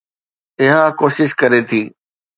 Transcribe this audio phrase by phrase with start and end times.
[0.61, 1.81] اها ڪوشش ڪري ٿي